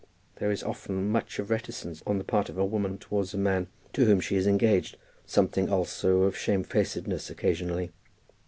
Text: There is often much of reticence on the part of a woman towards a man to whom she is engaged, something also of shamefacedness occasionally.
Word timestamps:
There 0.37 0.49
is 0.49 0.63
often 0.63 1.11
much 1.11 1.37
of 1.37 1.51
reticence 1.51 2.01
on 2.07 2.17
the 2.17 2.23
part 2.23 2.49
of 2.49 2.57
a 2.57 2.65
woman 2.65 2.97
towards 2.97 3.35
a 3.35 3.37
man 3.37 3.67
to 3.93 4.05
whom 4.05 4.19
she 4.19 4.35
is 4.35 4.47
engaged, 4.47 4.97
something 5.27 5.69
also 5.69 6.23
of 6.23 6.35
shamefacedness 6.35 7.29
occasionally. 7.29 7.91